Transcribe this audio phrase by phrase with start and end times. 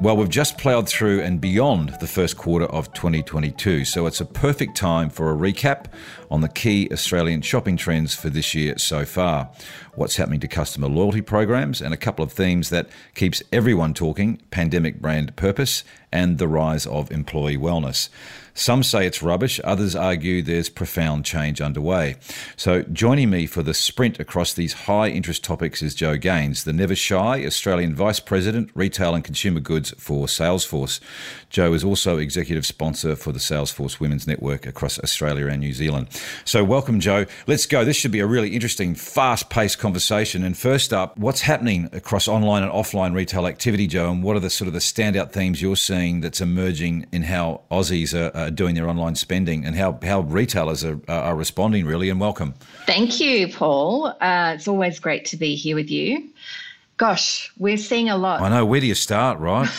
[0.00, 4.24] Well, we've just ploughed through and beyond the first quarter of 2022, so it's a
[4.24, 5.92] perfect time for a recap
[6.30, 9.50] on the key Australian shopping trends for this year so far.
[10.00, 14.40] What's happening to customer loyalty programs and a couple of themes that keeps everyone talking,
[14.50, 18.08] pandemic brand purpose and the rise of employee wellness.
[18.52, 22.16] Some say it's rubbish, others argue there's profound change underway.
[22.56, 26.72] So, joining me for the sprint across these high interest topics is Joe Gaines, the
[26.72, 31.00] never shy Australian Vice President, Retail and Consumer Goods for Salesforce.
[31.48, 36.08] Joe is also executive sponsor for the Salesforce Women's Network across Australia and New Zealand.
[36.44, 37.26] So, welcome, Joe.
[37.46, 37.84] Let's go.
[37.84, 39.89] This should be a really interesting, fast paced conversation.
[40.44, 44.40] And first up, what's happening across online and offline retail activity, Joe, and what are
[44.40, 48.50] the sort of the standout themes you're seeing that's emerging in how Aussies are, are
[48.50, 52.10] doing their online spending and how, how retailers are, are responding, really?
[52.10, 52.54] And welcome.
[52.86, 54.08] Thank you, Paul.
[54.20, 56.28] Uh, it's always great to be here with you.
[56.96, 58.42] Gosh, we're seeing a lot.
[58.42, 58.66] I know.
[58.66, 59.70] Where do you start, right?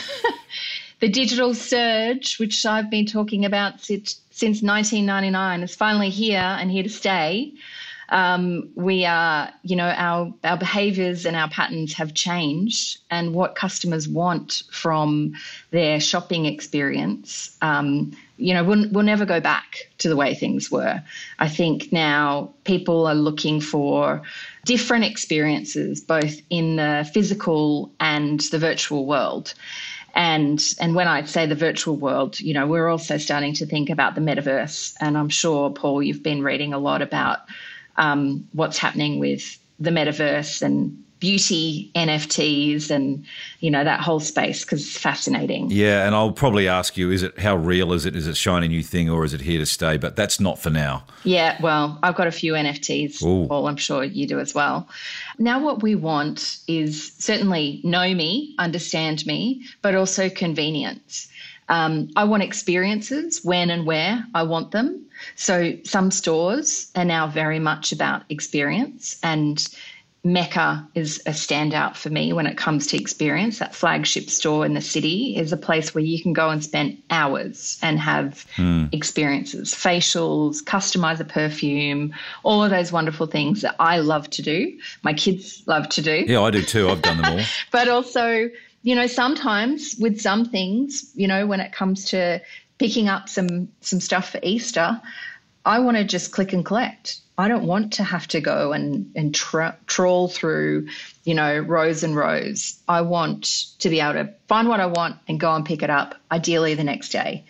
[1.02, 6.72] the digital surge, which I've been talking about since, since 1999, is finally here and
[6.72, 7.54] here to stay.
[8.12, 13.56] Um, we are, you know, our our behaviours and our patterns have changed, and what
[13.56, 15.34] customers want from
[15.72, 20.70] their shopping experience, um, you know, we'll, we'll never go back to the way things
[20.72, 21.02] were.
[21.40, 24.24] I think now people are looking for
[24.66, 29.54] different experiences, both in the physical and the virtual world.
[30.16, 33.90] And and when I say the virtual world, you know, we're also starting to think
[33.90, 34.96] about the metaverse.
[35.00, 37.40] And I'm sure, Paul, you've been reading a lot about
[37.98, 43.24] um, what's happening with the metaverse and beauty NFTs and
[43.60, 45.70] you know that whole space because it's fascinating.
[45.70, 48.16] Yeah, and I'll probably ask you: Is it how real is it?
[48.16, 49.96] Is it a shiny new thing or is it here to stay?
[49.96, 51.06] But that's not for now.
[51.24, 53.24] Yeah, well, I've got a few NFTs.
[53.24, 53.48] Ooh.
[53.48, 54.90] Paul, I'm sure you do as well.
[55.40, 61.30] Now, what we want is certainly know me, understand me, but also convenience.
[61.70, 65.06] Um, I want experiences when and where I want them.
[65.36, 69.68] So some stores are now very much about experience and
[70.24, 73.58] Mecca is a standout for me when it comes to experience.
[73.58, 77.02] That flagship store in the city is a place where you can go and spend
[77.10, 78.94] hours and have mm.
[78.94, 84.78] experiences, facials, customize a perfume, all of those wonderful things that I love to do.
[85.02, 86.24] My kids love to do.
[86.28, 86.90] Yeah, I do too.
[86.90, 87.46] I've done them all.
[87.72, 88.48] but also,
[88.84, 92.42] you know, sometimes with some things, you know, when it comes to
[92.82, 95.00] picking up some some stuff for Easter,
[95.64, 97.20] I want to just click and collect.
[97.38, 100.88] I don't want to have to go and, and tra- trawl through,
[101.24, 102.80] you know, rows and rows.
[102.88, 103.44] I want
[103.80, 106.74] to be able to find what I want and go and pick it up, ideally
[106.74, 107.46] the next day.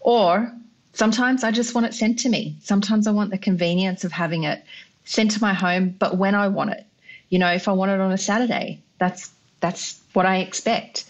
[0.00, 0.52] Or
[0.92, 2.56] sometimes I just want it sent to me.
[2.60, 4.62] Sometimes I want the convenience of having it
[5.06, 6.84] sent to my home, but when I want it.
[7.30, 9.30] You know, if I want it on a Saturday, that's
[9.60, 11.06] that's what I expect.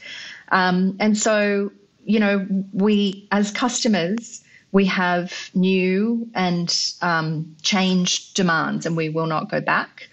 [0.50, 1.72] Um, and so,
[2.04, 4.42] you know, we as customers,
[4.72, 10.08] we have new and um, changed demands, and we will not go back.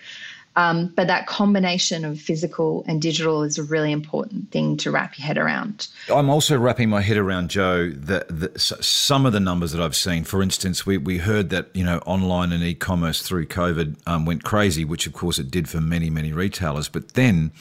[0.55, 5.17] Um, but that combination of physical and digital is a really important thing to wrap
[5.17, 5.87] your head around.
[6.13, 10.25] I'm also wrapping my head around, Joe, that, some of the numbers that I've seen.
[10.25, 14.43] For instance, we, we heard that you know online and e-commerce through COVID um, went
[14.43, 16.89] crazy, which of course it did for many many retailers.
[16.89, 17.51] But then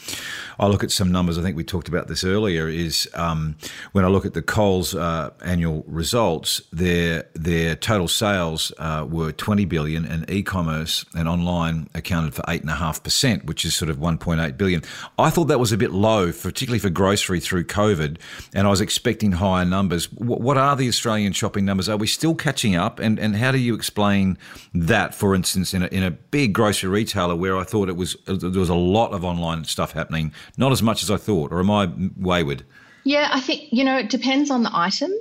[0.58, 1.38] I look at some numbers.
[1.38, 2.68] I think we talked about this earlier.
[2.68, 3.56] Is um,
[3.92, 9.30] when I look at the Coles uh, annual results, their their total sales uh, were
[9.32, 13.74] 20 billion, and e-commerce and online accounted for eight and a half percent, which is
[13.74, 14.82] sort of 1.8 billion.
[15.18, 18.18] I thought that was a bit low, particularly for grocery through COVID,
[18.54, 20.12] and I was expecting higher numbers.
[20.12, 21.88] What are the Australian shopping numbers?
[21.88, 22.98] Are we still catching up?
[22.98, 24.36] And and how do you explain
[24.74, 28.16] that, for instance, in a, in a big grocery retailer where I thought it was
[28.26, 31.60] there was a lot of online stuff happening, not as much as I thought, or
[31.60, 32.64] am I wayward?
[33.04, 35.12] Yeah, I think you know it depends on the item.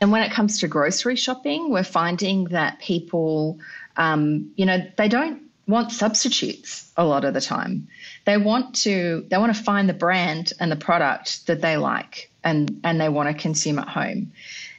[0.00, 3.60] And when it comes to grocery shopping, we're finding that people,
[3.96, 7.88] um, you know, they don't want substitutes a lot of the time.
[8.24, 12.30] They want to they want to find the brand and the product that they like
[12.44, 14.32] and and they want to consume at home.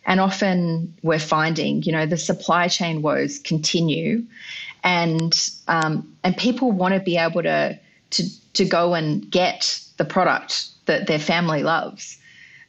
[0.06, 4.26] And often we're finding, you know, the supply chain woes continue,
[4.84, 5.34] and
[5.68, 7.80] um, and people want to be able to
[8.12, 12.18] to to go and get the product that their family loves.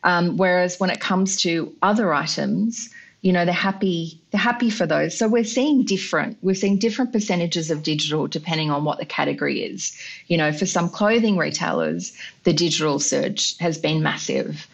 [0.05, 2.91] Um, whereas when it comes to other items,
[3.25, 5.17] you know they're happy they're happy for those.
[5.17, 9.63] So we're seeing different we're seeing different percentages of digital depending on what the category
[9.63, 9.97] is.
[10.29, 12.13] You know for some clothing retailers
[12.45, 14.69] the digital surge has been massive.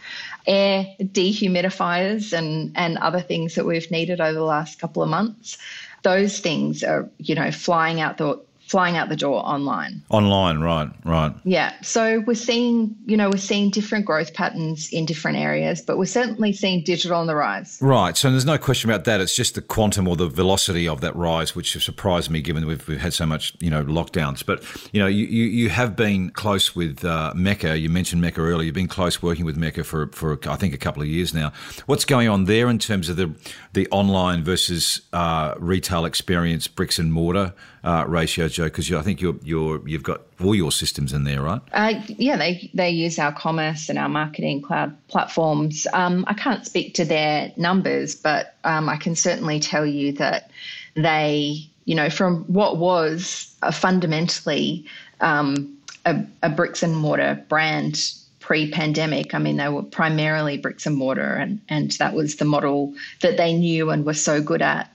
[0.49, 5.57] Air dehumidifiers and and other things that we've needed over the last couple of months
[6.03, 10.01] those things are you know flying out the flying out the door online.
[10.11, 11.35] Online, right, right.
[11.43, 11.75] Yeah.
[11.83, 16.05] So we're seeing, you know, we're seeing different growth patterns in different areas, but we're
[16.05, 17.79] certainly seeing digital on the rise.
[17.83, 18.17] Right.
[18.17, 19.21] So there's no question about that.
[19.21, 22.65] It's just the quantum or the velocity of that rise, which has surprised me given
[22.65, 24.47] we've, we've had so much, you know, lockdowns.
[24.47, 24.63] But,
[24.93, 27.77] you know, you, you, you have been close with uh, Mecca.
[27.77, 28.67] You mentioned Mecca earlier.
[28.67, 31.51] You've been close working with Mecca for, for I think, a couple of years now.
[31.87, 33.35] What's going on there in terms of the,
[33.73, 37.53] the online versus uh, retail experience, bricks and mortar?
[37.85, 38.65] Uh, ratio, Joe?
[38.65, 41.61] Because I think you're, you're, you've got all your systems in there, right?
[41.73, 45.87] Uh, yeah, they, they use our commerce and our marketing cloud platforms.
[45.93, 50.51] Um, I can't speak to their numbers, but um, I can certainly tell you that
[50.95, 54.87] they, you know, from what was a fundamentally
[55.21, 59.35] um, a, a bricks and mortar brand pre-pandemic.
[59.35, 63.37] I mean, they were primarily bricks and mortar, and and that was the model that
[63.37, 64.91] they knew and were so good at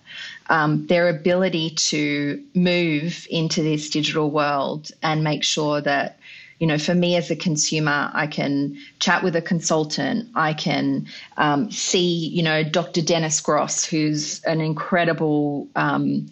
[0.47, 6.19] um, their ability to move into this digital world and make sure that
[6.59, 10.30] you know, for me as a consumer, I can chat with a consultant.
[10.36, 11.07] I can
[11.38, 13.01] um, see, you know, Dr.
[13.01, 16.27] Dennis Gross, who's an incredible, um,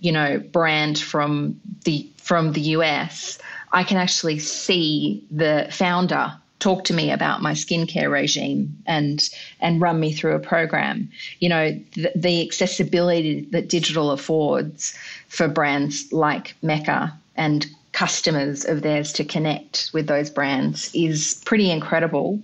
[0.00, 3.38] you know, brand from the from the US.
[3.72, 9.28] I can actually see the founder talk to me about my skincare regime and
[9.60, 11.10] and run me through a program.
[11.40, 14.94] You know, the, the accessibility that digital affords
[15.28, 21.70] for brands like Mecca and customers of theirs to connect with those brands is pretty
[21.70, 22.40] incredible.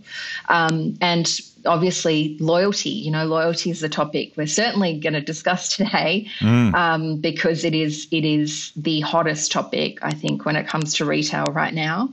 [0.48, 2.90] Um, and obviously, loyalty.
[2.90, 6.74] You know, loyalty is the topic we're certainly going to discuss today mm.
[6.74, 11.04] um, because it is it is the hottest topic I think when it comes to
[11.04, 12.12] retail right now.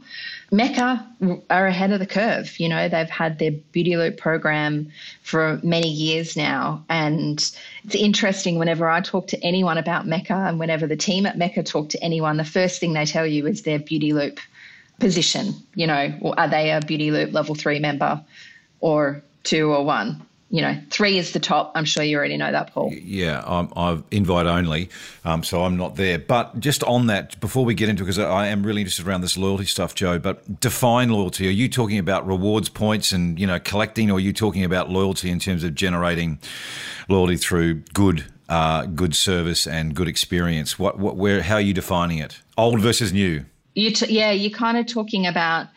[0.54, 1.08] Mecca
[1.50, 2.60] are ahead of the curve.
[2.60, 4.92] You know, they've had their Beauty Loop program
[5.24, 6.84] for many years now.
[6.90, 7.40] And
[7.86, 11.64] it's interesting whenever I talk to anyone about Mecca and whenever the team at Mecca
[11.64, 14.42] talk to anyone, the first thing they tell you is their Beauty Loop
[15.00, 15.56] position.
[15.74, 18.22] You know, are they a Beauty Loop level three member
[18.82, 20.26] or two or one?
[20.52, 21.72] you know, three is the top.
[21.76, 22.92] I'm sure you already know that, Paul.
[22.92, 24.90] Yeah, I'm, I'm invite only,
[25.24, 26.20] um, so I'm not there.
[26.20, 29.38] But just on that, before we get into, because I am really interested around this
[29.38, 30.20] loyalty stuff, Joe.
[30.20, 31.48] But define loyalty.
[31.48, 34.90] Are you talking about rewards points and you know collecting, or are you talking about
[34.90, 36.38] loyalty in terms of generating
[37.08, 40.78] loyalty through good, uh, good service and good experience?
[40.78, 42.42] What, what, where, how are you defining it?
[42.58, 43.46] Old versus new.
[43.74, 45.68] You t- yeah, you're kind of talking about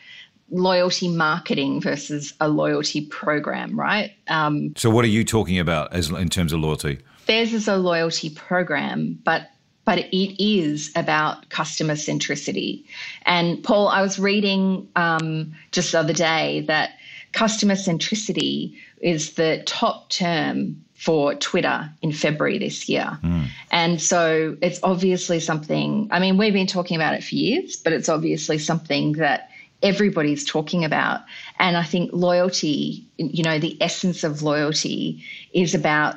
[0.51, 4.13] loyalty marketing versus a loyalty program, right?
[4.29, 7.01] Um, so, what are you talking about as in terms of loyalty?
[7.27, 9.51] Theirs is a loyalty program, but
[9.85, 12.85] but it is about customer centricity.
[13.27, 16.93] And Paul, I was reading um, just the other day that
[17.33, 23.19] customer centricity is the top term for Twitter in February this year.
[23.23, 23.49] Mm.
[23.71, 27.93] And so it's obviously something, I mean, we've been talking about it for years, but
[27.93, 29.51] it's obviously something that
[29.85, 31.21] everybody's talking about.
[31.59, 35.23] And I think loyalty, you know, the essence of loyalty
[35.53, 36.17] is about,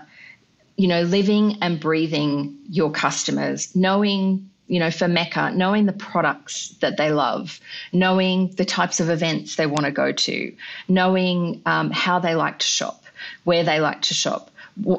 [0.78, 6.70] you know, living and breathing your customers, knowing, you know, for Mecca, knowing the products
[6.80, 7.60] that they love,
[7.92, 10.54] knowing the types of events they want to go to,
[10.88, 13.04] knowing um, how they like to shop,
[13.44, 14.50] where they like to shop,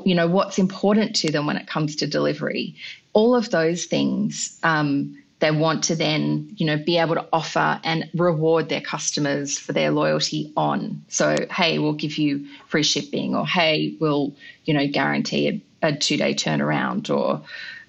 [0.04, 2.74] you know, what's important to them when it comes to delivery.
[3.14, 4.58] All of those things.
[4.62, 9.56] Um, they want to then, you know, be able to offer and reward their customers
[9.56, 11.04] for their loyalty on.
[11.08, 15.48] So, hey, we'll give you free shipping, or hey, we'll, you know, guarantee
[15.82, 17.42] a, a two day turnaround, or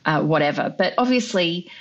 [0.05, 0.73] uh, whatever.
[0.77, 1.71] But obviously,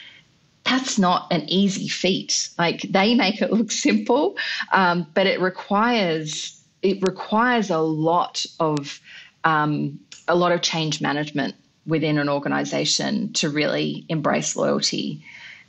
[0.64, 2.48] that's not an easy feat.
[2.58, 4.36] Like they make it look simple,
[4.72, 9.00] um, but it requires it requires a lot of
[9.44, 9.98] um,
[10.28, 11.54] a lot of change management
[11.86, 15.24] within an organization to really embrace loyalty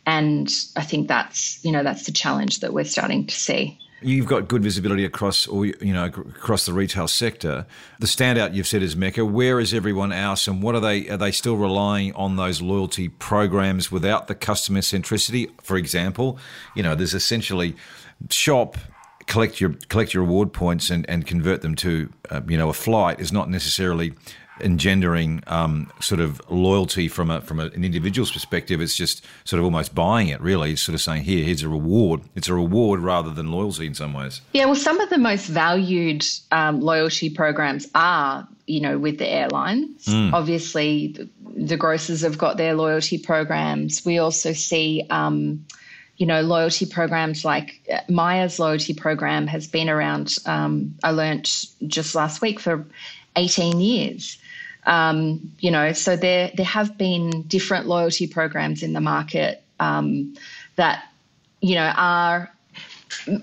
[0.09, 3.79] and I think that's you know that's the challenge that we're starting to see.
[4.01, 7.67] You've got good visibility across, or you know, across the retail sector.
[7.99, 9.23] The standout you've said is Mecca.
[9.23, 11.07] Where is everyone else, and what are they?
[11.09, 15.51] Are they still relying on those loyalty programs without the customer centricity?
[15.61, 16.39] For example,
[16.75, 17.75] you know, there's essentially
[18.31, 18.77] shop,
[19.27, 22.73] collect your collect your reward points, and, and convert them to uh, you know a
[22.73, 24.13] flight is not necessarily
[24.61, 28.81] engendering um, sort of loyalty from a from a, an individual's perspective.
[28.81, 30.39] It's just sort of almost buying it.
[30.41, 33.87] Really, it's sort of saying, "Here, here's a reward." It's a reward rather than loyalty
[33.87, 34.41] in some ways.
[34.53, 39.27] Yeah, well, some of the most valued um, loyalty programs are, you know, with the
[39.27, 40.05] airlines.
[40.05, 40.33] Mm.
[40.33, 41.29] Obviously, the,
[41.65, 44.05] the, grocers have got their loyalty programs.
[44.05, 45.05] We also see.
[45.09, 45.65] Um,
[46.19, 51.67] you know, loyalty programs like uh, Myer's loyalty program has been around, um, I learnt
[51.87, 52.85] just last week, for
[53.37, 54.37] 18 years.
[54.85, 60.35] Um, you know, so there there have been different loyalty programs in the market um,
[60.75, 61.03] that
[61.61, 62.51] you know are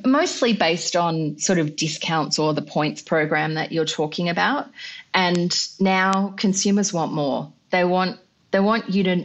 [0.04, 4.68] mostly based on sort of discounts or the points program that you're talking about.
[5.14, 7.52] And now consumers want more.
[7.70, 8.18] They want
[8.50, 9.24] they want you to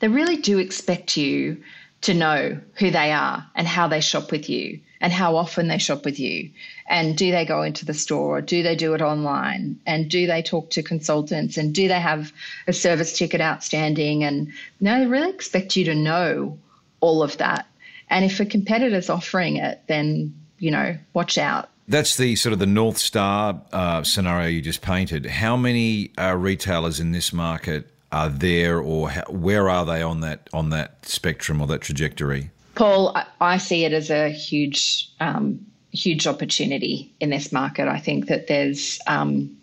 [0.00, 1.62] they really do expect you
[2.02, 5.78] to know who they are and how they shop with you and how often they
[5.78, 6.50] shop with you.
[6.88, 9.80] And do they go into the store or do they do it online?
[9.86, 11.56] And do they talk to consultants?
[11.56, 12.32] And do they have
[12.66, 14.24] a service ticket outstanding?
[14.24, 16.58] And no they really expect you to know
[17.00, 17.66] all of that.
[18.10, 21.68] And if a competitor's offering it then you know watch out.
[21.88, 25.26] That's the sort of the North Star uh, scenario you just painted.
[25.26, 30.20] How many uh, retailers in this market are there, or how, where are they on
[30.20, 32.50] that on that spectrum or that trajectory?
[32.74, 37.88] Paul, I see it as a huge, um, huge opportunity in this market.
[37.88, 39.56] I think that there's um,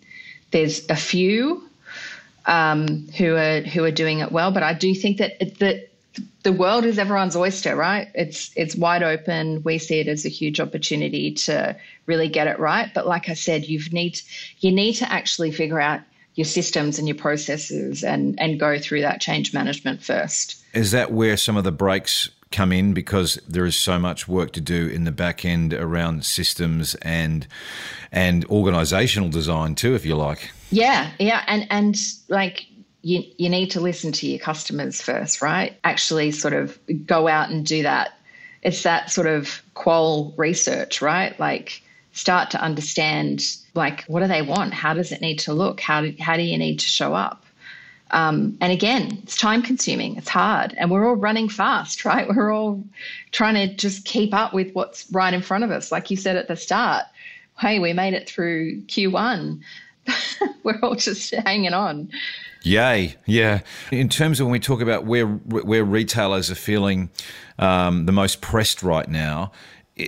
[0.52, 1.64] there's a few
[2.46, 5.90] um, who are who are doing it well, but I do think that that
[6.44, 8.10] the world is everyone's oyster, right?
[8.14, 9.62] It's it's wide open.
[9.64, 11.76] We see it as a huge opportunity to
[12.06, 12.92] really get it right.
[12.94, 14.20] But like I said, you need
[14.60, 16.02] you need to actually figure out
[16.40, 20.64] your systems and your processes and and go through that change management first.
[20.74, 22.94] Is that where some of the breaks come in?
[22.94, 27.46] Because there is so much work to do in the back end around systems and
[28.14, 30.52] and organizational design too if you like.
[30.72, 31.44] Yeah yeah.
[31.46, 31.98] And and
[32.30, 32.68] like
[33.02, 35.78] you you need to listen to your customers first right?
[35.84, 38.18] Actually sort of go out and do that.
[38.62, 41.38] It's that sort of qual research right?
[41.38, 41.84] Like
[42.20, 43.42] start to understand
[43.74, 46.44] like what do they want how does it need to look how do, how do
[46.44, 47.46] you need to show up
[48.12, 52.28] um, and again, it's time consuming, it's hard, and we're all running fast, right?
[52.28, 52.84] We're all
[53.32, 55.92] trying to just keep up with what's right in front of us.
[55.92, 57.06] Like you said at the start,
[57.60, 59.62] hey, we made it through Q1.
[60.64, 62.10] we're all just hanging on.
[62.64, 63.62] Yay, yeah.
[63.92, 67.10] In terms of when we talk about where where retailers are feeling
[67.58, 69.52] um, the most pressed right now,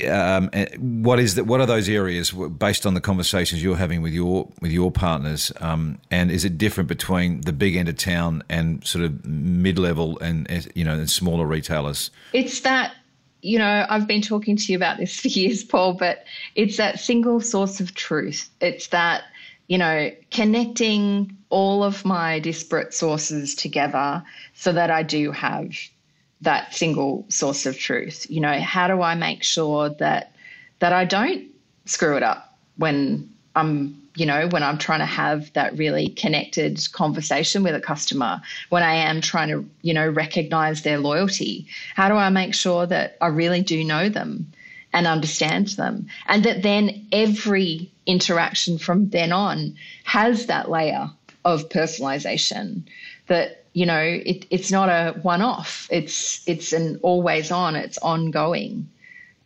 [0.08, 1.46] um, eh, what is that?
[1.46, 5.52] What are those areas based on the conversations you're having with your with your partners?
[5.60, 9.78] Um, and is it different between the big end of town and sort of mid
[9.78, 12.12] level and eh, you know and smaller retailers?
[12.34, 12.94] It's that
[13.42, 17.00] you know I've been talking to you about this for years, Paul, but it's that
[17.00, 18.50] single source of truth.
[18.60, 19.24] It's that
[19.68, 25.76] you know connecting all of my disparate sources together so that I do have
[26.42, 28.26] that single source of truth.
[28.30, 30.34] You know, how do I make sure that
[30.80, 31.48] that I don't
[31.86, 36.80] screw it up when I'm you know, when I'm trying to have that really connected
[36.92, 42.10] conversation with a customer, when I am trying to, you know, recognize their loyalty, how
[42.10, 44.52] do I make sure that I really do know them
[44.92, 46.08] and understand them?
[46.28, 51.10] And that then every interaction from then on has that layer
[51.46, 52.84] of personalization
[53.28, 55.88] that you know, it, it's not a one off.
[55.92, 57.76] It's it's an always on.
[57.76, 58.90] It's ongoing,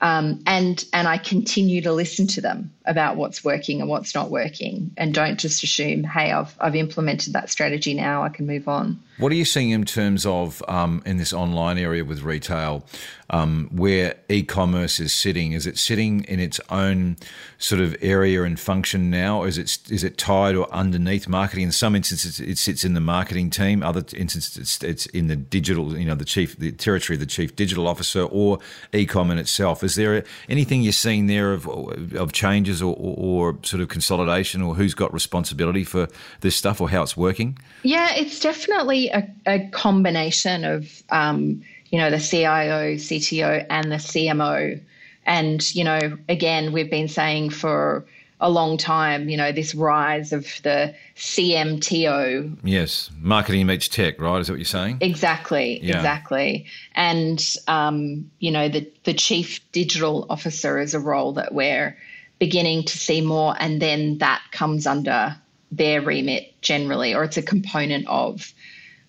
[0.02, 4.30] um, and and I continue to listen to them about what's working and what's not
[4.30, 8.24] working, and don't just assume, hey, I've I've implemented that strategy now.
[8.24, 9.00] I can move on.
[9.18, 12.86] What are you seeing in terms of um, in this online area with retail,
[13.30, 15.54] um, where e-commerce is sitting?
[15.54, 17.16] Is it sitting in its own
[17.58, 19.44] sort of area and function now?
[19.44, 21.64] Is it is it tied or underneath marketing?
[21.64, 23.84] In some instances, it sits in the marketing team.
[23.84, 27.26] Other instances, it's, it's in the digital, you know, the chief, the territory of the
[27.26, 28.60] chief digital officer or
[28.92, 29.82] e-com in itself.
[29.82, 31.68] Is there anything you're seeing there of
[32.16, 36.08] of changes or, or, or sort of consolidation, or who's got responsibility for
[36.42, 37.58] this stuff, or how it's working?
[37.84, 43.98] Yeah, it's definitely a, a combination of, um, you know, the CIO, CTO, and the
[43.98, 44.82] CMO.
[45.26, 48.06] And, you know, again, we've been saying for
[48.42, 52.58] a long time, you know, this rise of the CMTO.
[52.64, 54.40] Yes, marketing meets tech, right?
[54.40, 54.98] Is that what you're saying?
[55.02, 55.96] Exactly, yeah.
[55.96, 56.66] exactly.
[56.94, 61.98] And, um, you know, the, the chief digital officer is a role that we're
[62.40, 65.36] beginning to see more, and then that comes under
[65.72, 68.54] their remit generally, or it's a component of.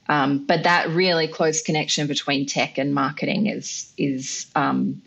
[0.09, 5.03] Um, but that really close connection between tech and marketing is is um,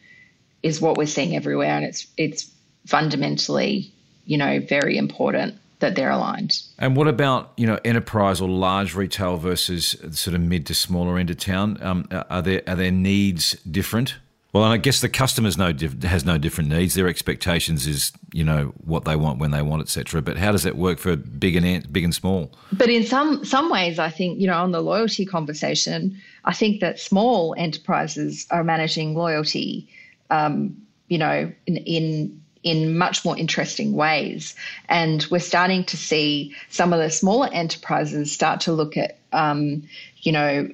[0.61, 2.51] is what we're seeing everywhere, and it's it's
[2.85, 3.91] fundamentally,
[4.25, 5.55] you know, very important.
[5.79, 6.61] that they're aligned.
[6.77, 11.17] And what about you know enterprise or large retail versus sort of mid to smaller
[11.17, 11.77] end of town?
[11.81, 14.15] Um, are there are their needs different?
[14.51, 16.96] Well, and I guess the customers no has no different needs.
[16.96, 20.22] Their expectations is you know what they want when they want, etc.
[20.24, 22.51] But how does that work for big and big and small?
[22.74, 26.82] But in some some ways, I think you know on the loyalty conversation, I think
[26.82, 29.88] that small enterprises are managing loyalty,
[30.32, 30.75] um,
[31.10, 34.56] you know, in, in in much more interesting ways.
[34.88, 39.84] And we're starting to see some of the smaller enterprises start to look at, um,
[40.22, 40.70] you know,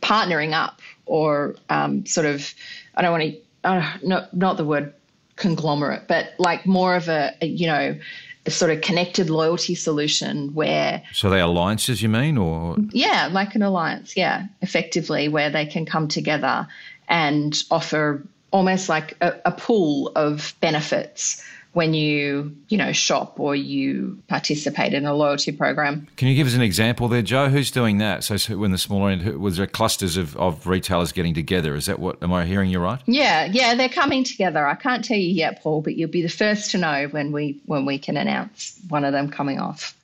[0.00, 2.54] partnering up or um, sort of,
[2.94, 4.92] I don't want to, uh, not, not the word
[5.36, 7.98] conglomerate, but like more of a, a you know,
[8.44, 11.02] a sort of connected loyalty solution where.
[11.12, 12.76] So they alliances, you mean, or?
[12.90, 16.66] Yeah, like an alliance, yeah, effectively, where they can come together
[17.08, 21.42] and offer almost like a, a pool of benefits
[21.72, 26.06] when you you know shop or you participate in a loyalty program.
[26.16, 27.48] Can you give us an example there, Joe?
[27.48, 28.24] Who's doing that?
[28.24, 31.74] So, so when the smaller end, was there clusters of, of retailers getting together?
[31.74, 32.22] Is that what?
[32.22, 33.00] Am I hearing you right?
[33.06, 34.66] Yeah, yeah, they're coming together.
[34.66, 37.60] I can't tell you yet, Paul, but you'll be the first to know when we
[37.66, 39.96] when we can announce one of them coming off.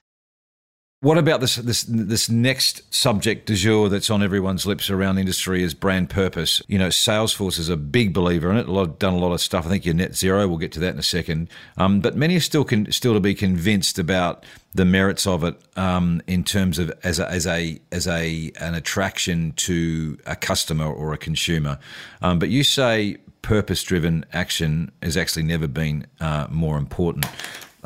[1.01, 5.63] What about this this this next subject du jour that's on everyone's lips around industry
[5.63, 6.61] is brand purpose?
[6.67, 8.67] You know, Salesforce is a big believer in it.
[8.67, 9.65] A lot done a lot of stuff.
[9.65, 10.49] I think you're net zero.
[10.49, 11.51] We'll get to that in a second.
[11.77, 15.55] Um, but many are still can, still to be convinced about the merits of it
[15.77, 20.93] um, in terms of as a, as a as a an attraction to a customer
[20.93, 21.79] or a consumer.
[22.23, 27.25] Um, but you say purpose driven action has actually never been uh, more important.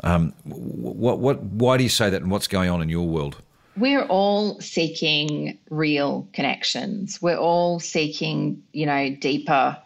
[0.03, 3.37] Um, what, what, why do you say that, and what's going on in your world?
[3.77, 7.21] We're all seeking real connections.
[7.21, 9.77] We're all seeking, you know, deeper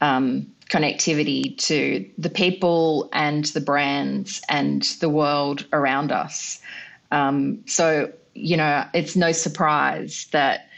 [0.00, 6.60] um, connectivity to the people and the brands and the world around us.
[7.10, 10.68] Um, so, you know, it's no surprise that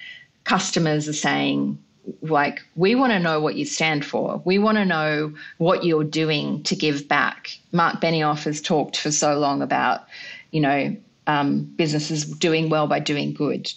[0.45, 1.79] customers are saying,
[2.23, 4.43] like we want to know what you stand for.
[4.45, 7.59] We want to know what you're doing to give back.
[7.73, 10.05] Mark Benioff has talked for so long about,
[10.51, 10.97] you know,
[11.27, 13.73] um, businesses doing well by doing good,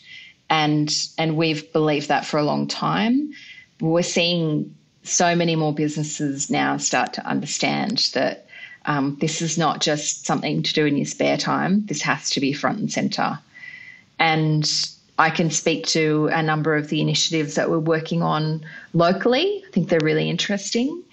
[0.49, 3.33] and and we've believed that for a long time.
[3.79, 8.47] We're seeing so many more businesses now start to understand that
[8.85, 11.85] um, this is not just something to do in your spare time.
[11.85, 13.39] This has to be front and center,
[14.19, 14.65] and
[15.19, 19.63] I can speak to a number of the initiatives that we're working on locally.
[19.67, 21.03] I think they're really interesting.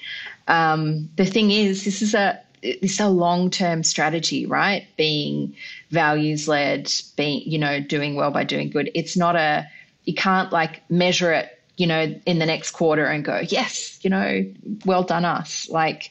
[0.49, 4.87] Um, the thing is, this is a is a long term strategy, right?
[4.97, 5.55] Being
[5.91, 8.91] values led, being you know doing well by doing good.
[8.95, 9.69] It's not a
[10.05, 14.11] you can't like measure it, you know, in the next quarter and go, yes, you
[14.11, 14.45] know,
[14.85, 15.69] well done us.
[15.69, 16.11] Like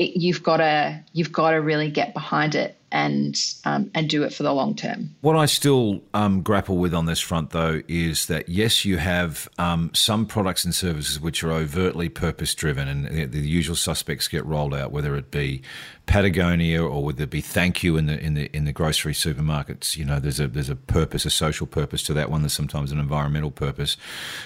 [0.00, 3.36] it, you've got to you've got to really get behind it and
[3.66, 5.14] um, and do it for the long term.
[5.20, 9.46] What I still um, grapple with on this front, though, is that yes, you have
[9.58, 14.26] um, some products and services which are overtly purpose driven, and the, the, usual suspects
[14.26, 15.60] get rolled out, whether it be
[16.06, 19.98] Patagonia or whether it be Thank You in the in the in the grocery supermarkets.
[19.98, 22.40] You know, there's a there's a purpose, a social purpose to that one.
[22.40, 23.98] There's sometimes an environmental purpose.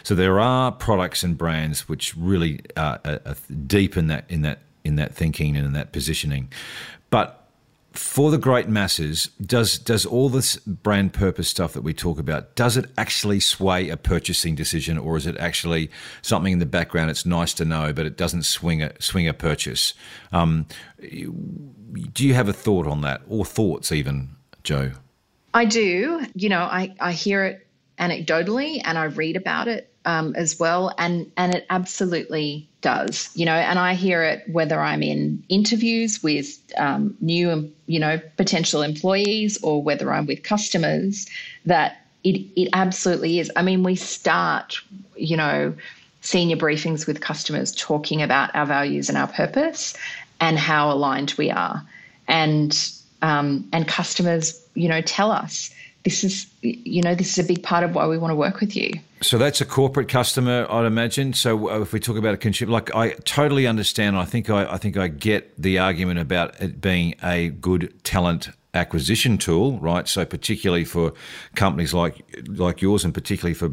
[0.03, 3.37] So there are products and brands which really are, are
[3.69, 6.51] deep in that in that in that thinking and in that positioning,
[7.11, 7.45] but
[7.95, 12.57] for the great masses, does does all this brand purpose stuff that we talk about
[12.57, 17.11] does it actually sway a purchasing decision, or is it actually something in the background?
[17.11, 19.95] It's nice to know, but it doesn't swing a swing a purchase.
[20.33, 20.67] Um,
[21.01, 24.31] do you have a thought on that, or thoughts even,
[24.65, 24.91] Joe?
[25.55, 26.27] I do.
[26.35, 27.67] You know, I I hear it
[28.01, 33.31] anecdotally, and I read about it um, as well, and and it absolutely does.
[33.35, 38.21] You know, and I hear it whether I'm in interviews with um, new, you know,
[38.37, 41.27] potential employees or whether I'm with customers
[41.67, 43.51] that it it absolutely is.
[43.57, 44.77] I mean, we start,
[45.17, 45.75] you know,
[46.21, 49.95] senior briefings with customers talking about our values and our purpose
[50.41, 51.83] and how aligned we are,
[52.29, 52.91] and
[53.23, 55.71] um, and customers, you know, tell us
[56.05, 58.61] this is you know this is a big part of why we want to work
[58.61, 62.35] with you so that's a corporate customer i'd imagine so uh, if we talk about
[62.35, 66.21] a consumer like i totally understand i think i, I think i get the argument
[66.21, 70.07] about it being a good talent acquisition tool, right?
[70.09, 71.13] So particularly for
[71.55, 73.71] companies like like yours, and particularly for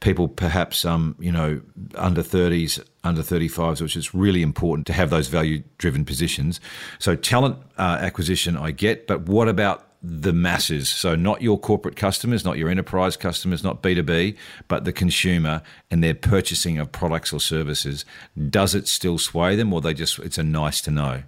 [0.00, 1.60] people perhaps um, you know
[1.94, 6.60] under thirties, under thirty fives, which is really important to have those value driven positions.
[6.98, 10.88] So talent uh, acquisition, I get, but what about the masses.
[10.88, 14.36] So, not your corporate customers, not your enterprise customers, not B2B,
[14.68, 18.04] but the consumer and their purchasing of products or services.
[18.50, 21.22] Does it still sway them or they just, it's a nice to know?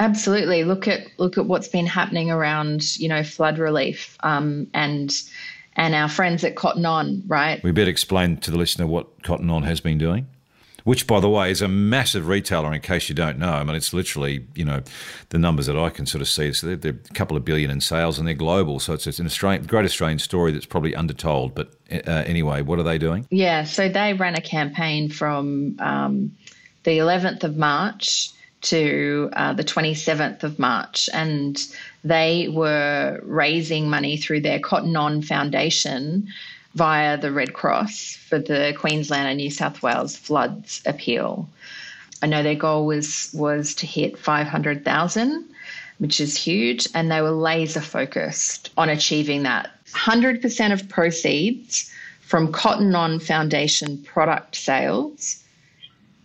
[0.00, 0.64] Absolutely.
[0.64, 5.12] Look at look at what's been happening around you know flood relief um, and
[5.74, 7.62] and our friends at Cotton On, right?
[7.64, 10.26] We better explain to the listener what Cotton On has been doing.
[10.88, 12.72] Which, by the way, is a massive retailer.
[12.72, 14.80] In case you don't know, I mean, it's literally you know
[15.28, 16.50] the numbers that I can sort of see.
[16.54, 18.80] So they're, they're a couple of billion in sales, and they're global.
[18.80, 21.54] So it's, it's an Australian, great Australian story that's probably undertold.
[21.54, 23.26] But uh, anyway, what are they doing?
[23.28, 26.34] Yeah, so they ran a campaign from um,
[26.84, 28.30] the 11th of March
[28.62, 31.66] to uh, the 27th of March, and
[32.02, 36.28] they were raising money through their Cotton On Foundation
[36.74, 41.48] via the Red Cross for the Queensland and New South Wales floods appeal.
[42.22, 45.44] I know their goal was was to hit 500,000,
[45.98, 49.70] which is huge, and they were laser focused on achieving that.
[49.92, 55.42] 100% of proceeds from Cotton On Foundation product sales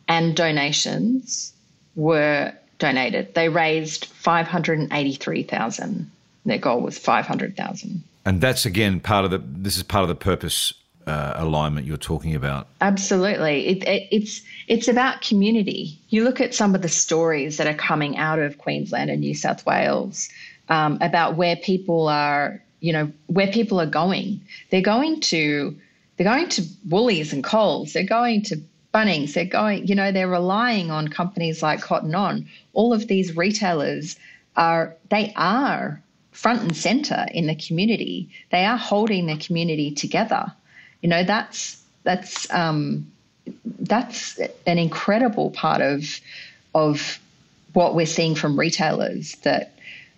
[0.08, 1.54] and donations
[1.96, 3.34] were donated.
[3.34, 6.12] They raised 583,000.
[6.46, 8.04] Their goal was 500,000.
[8.26, 9.40] And that's again part of the.
[9.40, 10.74] This is part of the purpose
[11.08, 12.68] uh, alignment you're talking about.
[12.82, 16.00] Absolutely, it, it, it's it's about community.
[16.10, 19.36] You look at some of the stories that are coming out of Queensland and New
[19.36, 20.30] South Wales
[20.70, 24.42] um, about where people are, you know, where people are going.
[24.70, 25.76] They're going to
[26.16, 27.94] they're going to Woolies and Coles.
[27.94, 28.62] They're going to
[28.94, 32.48] Bunnings, they're going, you know, they're relying on companies like Cotton On.
[32.74, 34.18] All of these retailers
[34.56, 36.00] are, they are
[36.34, 38.30] front and center in the community.
[38.52, 40.52] They are holding the community together.
[41.02, 43.10] You know, that's, that's, um,
[43.80, 46.20] that's an incredible part of,
[46.76, 47.20] of
[47.74, 49.74] what we're seeing from retailers that,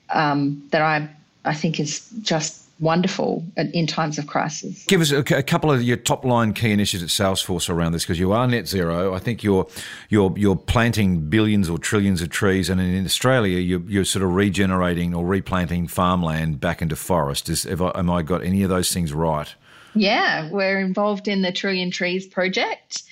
[0.09, 1.09] um, that I,
[1.43, 4.83] I think is just wonderful in times of crisis.
[4.85, 8.03] Give us a, a, couple of your top line key initiatives at Salesforce around this
[8.03, 9.13] because you are net zero.
[9.13, 9.67] I think you're
[10.09, 14.33] you're you're planting billions or trillions of trees, and in Australia you're, you're sort of
[14.33, 17.49] regenerating or replanting farmland back into forest.
[17.49, 19.53] Is have I, am I got any of those things right?
[19.93, 23.03] Yeah, we're involved in the Trillion Trees project.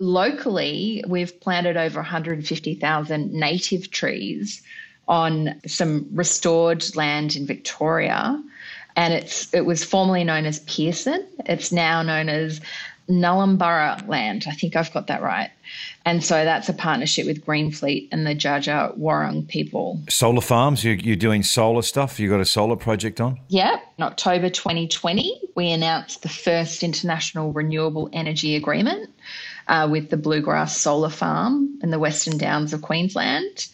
[0.00, 4.60] Locally, we've planted over 150,000 native trees
[5.06, 8.42] on some restored land in Victoria
[8.96, 11.26] and it's it was formerly known as Pearson.
[11.46, 12.60] It's now known as
[13.08, 14.46] Nullumburra land.
[14.48, 15.50] I think I've got that right.
[16.06, 20.00] And so that's a partnership with Greenfleet and the Dja Wurrung people.
[20.08, 22.18] Solar farms, you're, you're doing solar stuff?
[22.18, 23.38] You got a solar project on?
[23.48, 23.78] Yeah.
[23.98, 29.10] In October 2020, we announced the first international renewable energy agreement
[29.68, 33.68] uh, with the Bluegrass Solar Farm in the Western Downs of Queensland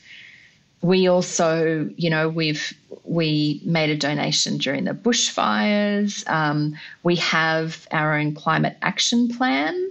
[0.82, 2.72] we also, you know, we've
[3.04, 6.28] we made a donation during the bushfires.
[6.28, 9.90] Um, we have our own climate action plan,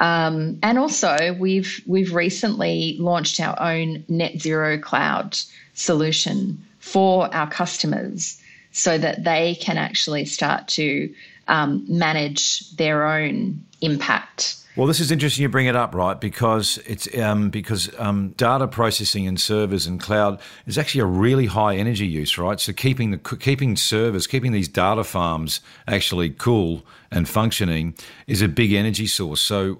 [0.00, 5.36] um, and also we've we've recently launched our own net zero cloud
[5.74, 8.40] solution for our customers,
[8.72, 11.12] so that they can actually start to
[11.48, 16.20] um, manage their own impact well, this is interesting you bring it up, right?
[16.20, 21.46] Because it's um, because um, data processing and servers and cloud is actually a really
[21.46, 22.58] high energy use, right?
[22.58, 27.94] So keeping the keeping servers, keeping these data farms actually cool and functioning
[28.26, 29.40] is a big energy source.
[29.40, 29.78] So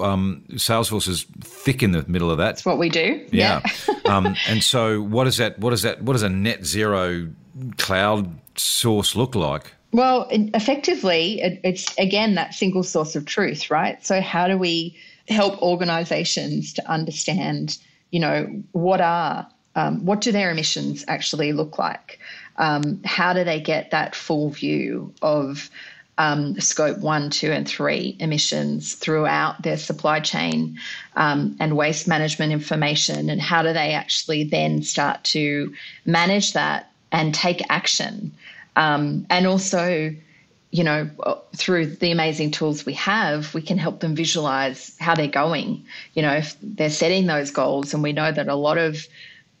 [0.00, 2.44] um, Salesforce is thick in the middle of that.
[2.44, 3.26] That's what we do.
[3.32, 3.60] Yeah.
[3.64, 3.94] yeah.
[4.06, 5.58] Um, and so, what is that?
[5.58, 6.00] What is that?
[6.00, 7.28] What does a net zero
[7.76, 9.72] cloud source look like?
[9.96, 14.04] Well, effectively, it's again that single source of truth, right?
[14.04, 14.94] So, how do we
[15.26, 17.78] help organizations to understand,
[18.10, 22.18] you know, what are, um, what do their emissions actually look like?
[22.58, 25.70] Um, how do they get that full view of
[26.18, 30.78] um, scope one, two, and three emissions throughout their supply chain
[31.14, 33.30] um, and waste management information?
[33.30, 35.72] And how do they actually then start to
[36.04, 38.32] manage that and take action?
[38.76, 40.14] Um, and also,
[40.70, 41.10] you know,
[41.56, 45.84] through the amazing tools we have, we can help them visualize how they're going.
[46.14, 49.06] You know, if they're setting those goals, and we know that a lot of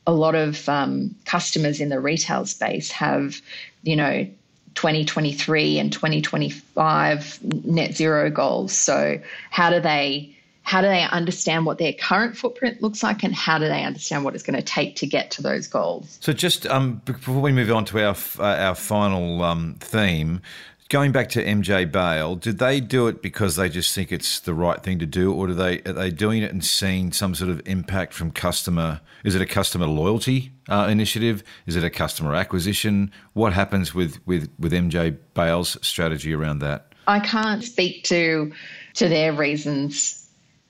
[0.06, 3.40] a lot of um, customers in the retail space have,
[3.82, 4.28] you know,
[4.76, 8.76] 2023 and 2025 net zero goals.
[8.76, 10.35] So how do they
[10.66, 14.24] how do they understand what their current footprint looks like and how do they understand
[14.24, 17.52] what it's going to take to get to those goals so just um, before we
[17.52, 20.42] move on to our uh, our final um, theme
[20.88, 24.54] going back to MJ Bale, did they do it because they just think it's the
[24.54, 27.50] right thing to do, or do they are they doing it and seeing some sort
[27.50, 29.00] of impact from customer?
[29.24, 31.42] Is it a customer loyalty uh, initiative?
[31.66, 33.10] Is it a customer acquisition?
[33.32, 36.92] What happens with with with MJ Bale's strategy around that?
[37.08, 38.52] I can't speak to
[38.94, 40.15] to their reasons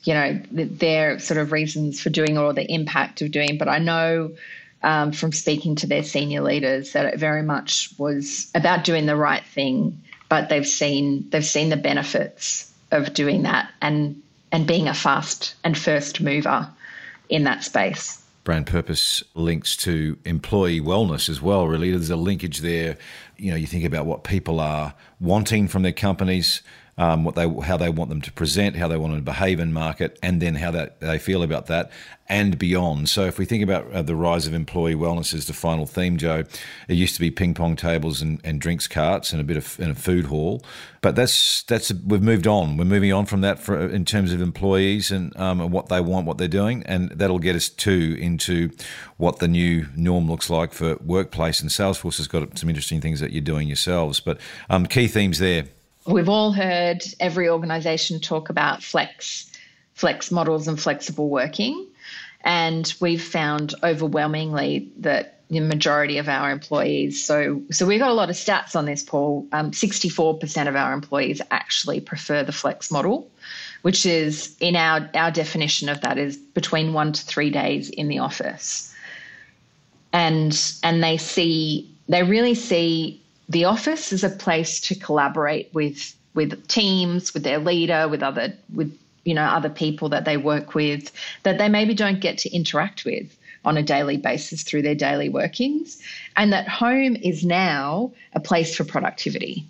[0.07, 3.59] you know, their sort of reasons for doing or the impact of doing.
[3.59, 4.33] But I know
[4.83, 9.17] um, from speaking to their senior leaders that it very much was about doing the
[9.17, 14.87] right thing, but they've seen they've seen the benefits of doing that and and being
[14.87, 16.69] a fast and first mover
[17.29, 18.23] in that space.
[18.45, 21.91] Brand purpose links to employee wellness as well, really.
[21.91, 22.97] There's a linkage there.
[23.37, 26.63] You know, you think about what people are wanting from their companies,
[26.99, 29.61] um, what they how they want them to present, how they want them to behave
[29.61, 31.91] in market, and then how that they feel about that
[32.29, 33.09] and beyond.
[33.09, 36.17] So if we think about uh, the rise of employee wellness as the final theme,
[36.17, 36.43] Joe,
[36.89, 39.79] it used to be ping pong tables and, and drinks carts and a bit of
[39.79, 40.65] a food hall,
[41.03, 42.77] but that's that's we've moved on.
[42.77, 46.01] We're moving on from that for, in terms of employees and, um, and what they
[46.01, 48.71] want, what they're doing, and that'll get us too into
[49.19, 51.61] what the new norm looks like for workplace.
[51.61, 55.39] And Salesforce has got some interesting things that you're doing yourselves, but um, key themes
[55.39, 55.67] there.
[56.07, 59.51] We've all heard every organisation talk about flex,
[59.95, 61.87] flex models and flexible working.
[62.43, 68.15] And we've found overwhelmingly that the majority of our employees, so so we've got a
[68.15, 69.47] lot of stats on this, Paul.
[69.53, 73.31] Um, 64% of our employees actually prefer the flex model,
[73.83, 78.09] which is in our our definition of that is between one to three days in
[78.09, 78.93] the office.
[80.13, 86.15] And and they see they really see the office is a place to collaborate with
[86.35, 90.75] with teams, with their leader, with other with you know other people that they work
[90.75, 91.11] with
[91.43, 95.29] that they maybe don't get to interact with on a daily basis through their daily
[95.29, 96.01] workings,
[96.37, 99.67] and that home is now a place for productivity.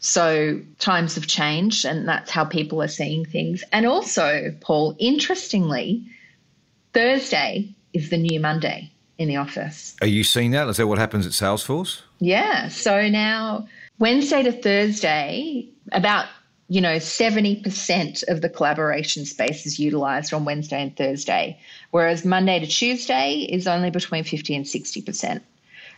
[0.00, 3.64] So times have changed, and that's how people are seeing things.
[3.72, 6.04] And also, Paul, interestingly,
[6.92, 9.96] Thursday is the new Monday in the office.
[10.00, 10.68] Are you seeing that?
[10.68, 12.02] Is that what happens at Salesforce?
[12.20, 12.68] Yeah.
[12.68, 16.26] So now Wednesday to Thursday, about
[16.70, 21.58] you know, 70% of the collaboration space is utilized on Wednesday and Thursday,
[21.92, 25.40] whereas Monday to Tuesday is only between 50 and 60%.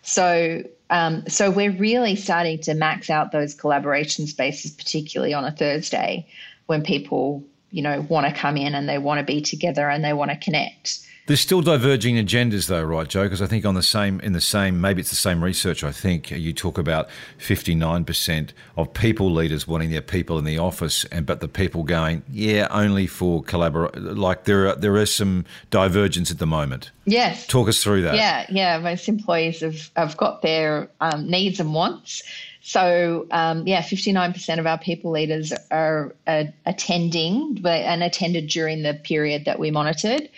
[0.03, 5.51] So, um, so we're really starting to max out those collaboration spaces, particularly on a
[5.51, 6.27] Thursday
[6.67, 10.05] when people, you know, want to come in and they want to be together and
[10.05, 11.01] they want to connect.
[11.31, 13.23] There's still diverging agendas, though, right, Joe?
[13.23, 15.85] Because I think on the same, in the same, maybe it's the same research.
[15.85, 21.05] I think you talk about 59% of people leaders wanting their people in the office,
[21.05, 23.95] and but the people going, yeah, only for collaborate.
[23.97, 26.91] Like there, are, there is some divergence at the moment.
[27.05, 27.47] Yes.
[27.47, 28.17] Talk us through that.
[28.17, 28.79] Yeah, yeah.
[28.79, 32.25] Most employees have have got their um, needs and wants.
[32.63, 38.95] So, um, yeah, 59% of our people leaders are uh, attending and attended during the
[38.95, 40.29] period that we monitored.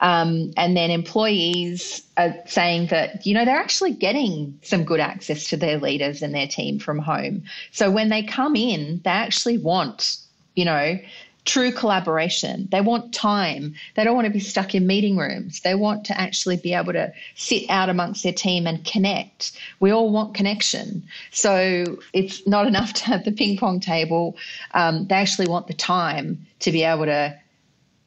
[0.00, 5.48] Um, and then employees are saying that, you know, they're actually getting some good access
[5.48, 7.44] to their leaders and their team from home.
[7.72, 10.18] So when they come in, they actually want,
[10.56, 10.98] you know,
[11.44, 12.68] true collaboration.
[12.70, 13.74] They want time.
[13.94, 15.60] They don't want to be stuck in meeting rooms.
[15.60, 19.52] They want to actually be able to sit out amongst their team and connect.
[19.80, 21.04] We all want connection.
[21.30, 24.36] So it's not enough to have the ping pong table.
[24.72, 27.38] Um, they actually want the time to be able to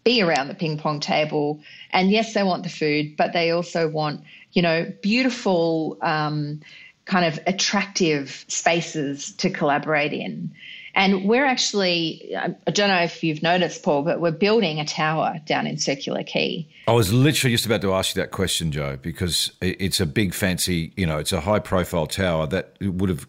[0.04, 1.60] be around the ping pong table.
[1.91, 4.21] And yes, they want the food, but they also want,
[4.54, 6.62] you know, beautiful, um,
[7.06, 10.52] kind of attractive spaces to collaborate in.
[10.97, 15.39] And we're actually, I don't know if you've noticed, Paul, but we're building a tower
[15.45, 16.67] down in Circular Quay.
[16.88, 20.33] I was literally just about to ask you that question, Joe, because it's a big,
[20.33, 23.27] fancy, you know, it's a high profile tower that would have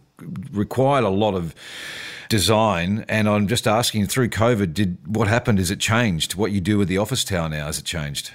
[0.51, 1.55] required a lot of
[2.31, 3.05] design.
[3.07, 5.59] And I'm just asking, through COVID, did what happened?
[5.59, 6.37] Is it changed?
[6.37, 7.67] What you do with the office tower now?
[7.67, 8.33] Has it changed?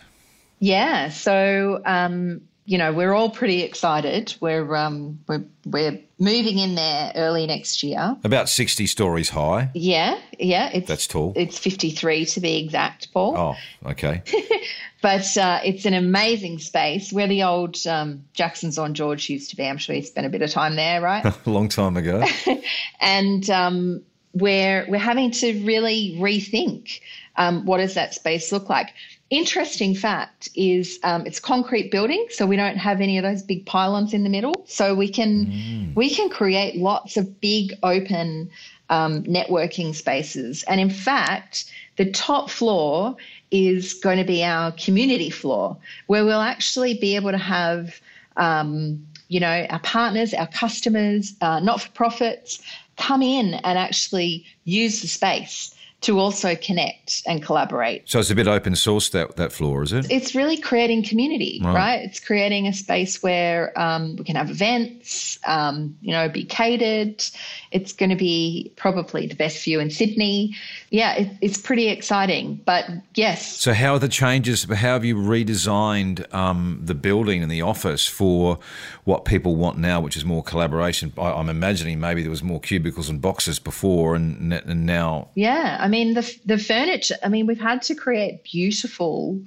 [0.60, 1.10] Yeah.
[1.10, 4.36] So um, you know, we're all pretty excited.
[4.40, 8.16] We're um, we're we're moving in there early next year.
[8.24, 9.70] About sixty stories high.
[9.74, 10.70] Yeah, yeah.
[10.74, 11.34] It's, That's tall.
[11.36, 13.38] It's fifty three to be exact, Paul.
[13.38, 14.24] Oh, okay.
[15.02, 19.58] but uh, it's an amazing space where the old um, Jackson's on George used to
[19.58, 19.66] be.
[19.66, 21.26] I'm sure you spent a bit of time there, right?
[21.26, 22.24] a long time ago.
[23.02, 27.02] and um, we're we're having to really rethink
[27.36, 28.94] um, what does that space look like
[29.34, 33.66] Interesting fact is um, it's concrete building, so we don't have any of those big
[33.66, 34.64] pylons in the middle.
[34.68, 35.96] So we can mm.
[35.96, 38.52] we can create lots of big open
[38.92, 40.62] um, networking spaces.
[40.68, 41.66] And in fact,
[41.96, 43.16] the top floor
[43.50, 48.00] is going to be our community floor, where we'll actually be able to have
[48.38, 52.62] um, you know our partners, our customers, uh, not for profits
[52.98, 58.04] come in and actually use the space to also connect and collaborate.
[58.06, 60.06] So it's a bit open source that that floor, is it?
[60.12, 61.74] It's really creating community, right?
[61.74, 62.02] right?
[62.04, 67.24] It's creating a space where um, we can have events, um, you know, be catered.
[67.72, 70.56] It's going to be probably the best view in Sydney.
[70.90, 72.62] Yeah, it, it's pretty exciting.
[72.66, 72.86] But
[73.16, 73.58] yes.
[73.58, 74.66] So how are the changes?
[74.66, 78.60] How have you redesigned um, the building and the office for
[79.06, 81.14] what people want now, which is more collaboration?
[81.18, 85.30] I, I'm imagining maybe there was more cubicles and boxes before, and, and now.
[85.36, 87.16] Yeah, I mean the the furniture.
[87.24, 89.42] I mean we've had to create beautiful.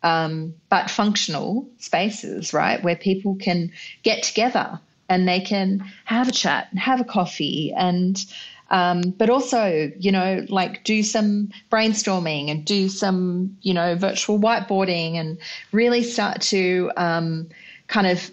[0.00, 3.72] Um, but functional spaces, right, where people can
[4.04, 8.24] get together and they can have a chat and have a coffee and
[8.70, 14.38] um, but also you know like do some brainstorming and do some you know virtual
[14.38, 15.38] whiteboarding and
[15.72, 17.48] really start to um,
[17.88, 18.30] kind of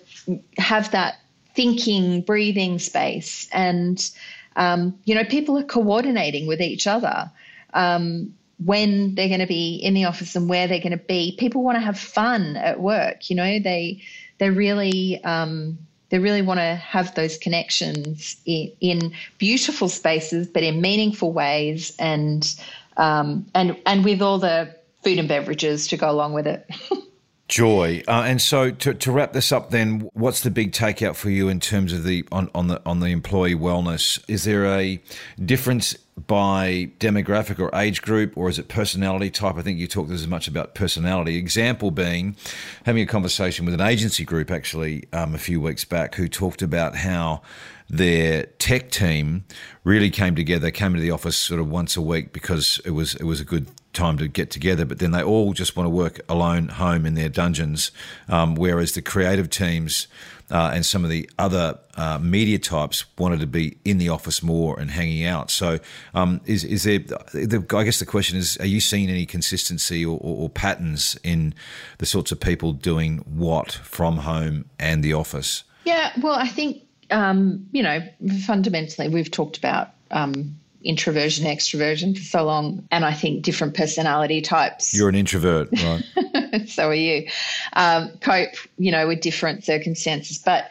[0.59, 1.15] have that
[1.55, 4.11] thinking breathing space and
[4.55, 7.31] um, you know, people are coordinating with each other
[7.75, 8.33] um,
[8.63, 11.35] when they're going to be in the office and where they're going to be.
[11.37, 13.29] People want to have fun at work.
[13.29, 14.01] You know, they
[14.39, 15.77] they really um,
[16.09, 21.93] they really want to have those connections in, in, beautiful spaces, but in meaningful ways,
[21.99, 22.55] and
[22.97, 26.65] um, and and with all the food and beverages to go along with it.
[27.47, 31.29] Joy, uh, and so to, to wrap this up, then, what's the big takeout for
[31.29, 34.23] you in terms of the on, on the on the employee wellness?
[34.27, 34.99] Is there a
[35.43, 35.93] difference
[36.25, 39.57] by demographic or age group, or is it personality type?
[39.57, 41.37] I think you talked as much about personality.
[41.37, 42.35] Example being
[42.83, 46.63] having a conversation with an agency group actually um, a few weeks back who talked
[46.63, 47.43] about how
[47.87, 49.45] their tech team
[49.83, 53.13] really came together, came into the office sort of once a week because it was
[53.15, 55.89] it was a good time to get together, but then they all just want to
[55.89, 57.91] work alone home in their dungeons.
[58.27, 60.07] Um, whereas the creative teams
[60.51, 64.43] uh, and some of the other uh, media types wanted to be in the office
[64.43, 65.49] more and hanging out.
[65.49, 65.79] So,
[66.13, 66.99] um, is is there?
[66.99, 71.17] The, I guess the question is: Are you seeing any consistency or, or, or patterns
[71.23, 71.53] in
[71.97, 75.63] the sorts of people doing what from home and the office?
[75.83, 78.01] Yeah, well, I think um, you know
[78.45, 79.89] fundamentally we've talked about.
[80.11, 82.87] Um, introversion, extroversion for so long.
[82.91, 84.93] And I think different personality types.
[84.93, 86.67] You're an introvert, right?
[86.67, 87.27] so are you.
[87.73, 90.37] Um, cope, you know, with different circumstances.
[90.37, 90.69] But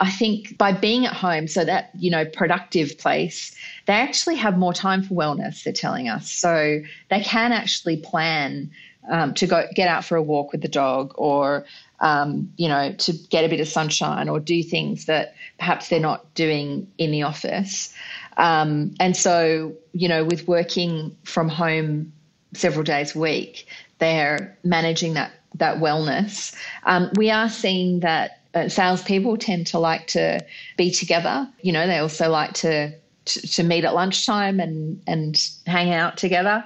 [0.00, 3.54] I think by being at home, so that, you know, productive place,
[3.86, 6.30] they actually have more time for wellness, they're telling us.
[6.30, 8.70] So they can actually plan
[9.08, 11.64] um, to go get out for a walk with the dog or,
[12.00, 16.00] um, you know, to get a bit of sunshine or do things that perhaps they're
[16.00, 17.94] not doing in the office.
[18.36, 22.12] Um, and so, you know, with working from home
[22.54, 23.66] several days a week,
[23.98, 26.54] they're managing that that wellness.
[26.84, 30.44] Um, we are seeing that uh, salespeople tend to like to
[30.76, 31.48] be together.
[31.60, 32.92] You know, they also like to
[33.24, 36.64] to, to meet at lunchtime and and hang out together.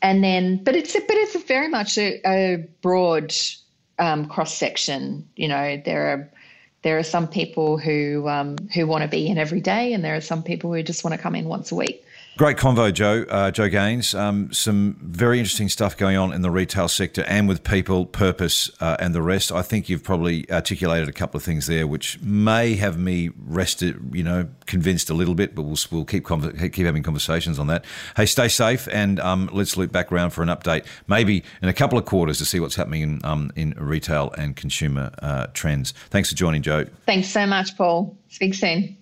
[0.00, 3.32] And then, but it's a, but it's very much a, a broad
[3.98, 5.28] um, cross section.
[5.36, 6.30] You know, there are
[6.82, 10.16] there are some people who um, who want to be in every day, and there
[10.16, 12.04] are some people who just want to come in once a week.
[12.38, 13.26] Great convo, Joe.
[13.28, 14.14] Uh, Joe Gaines.
[14.14, 18.70] Um, some very interesting stuff going on in the retail sector and with people, purpose,
[18.80, 19.52] uh, and the rest.
[19.52, 24.00] I think you've probably articulated a couple of things there, which may have me rested,
[24.14, 25.54] you know, convinced a little bit.
[25.54, 27.84] But we'll we'll keep keep having conversations on that.
[28.16, 31.74] Hey, stay safe, and um, let's loop back around for an update, maybe in a
[31.74, 35.92] couple of quarters, to see what's happening in um, in retail and consumer uh, trends.
[36.08, 36.86] Thanks for joining, Joe.
[37.04, 38.16] Thanks so much, Paul.
[38.30, 38.96] Speak soon.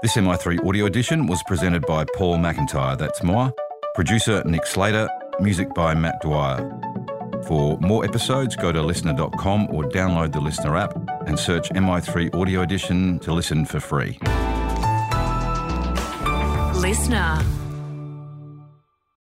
[0.00, 3.52] This MI3 audio edition was presented by Paul McIntyre, that's more.
[3.96, 5.08] Producer Nick Slater,
[5.40, 6.70] music by Matt Dwyer.
[7.48, 12.62] For more episodes, go to listnr.com or download the LiSTNR app and search MI3 Audio
[12.62, 14.20] Edition to listen for free.
[16.78, 17.67] LiSTNR.